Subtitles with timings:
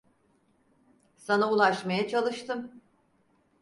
[1.17, 2.81] Sana ulaşmaya çalıştım.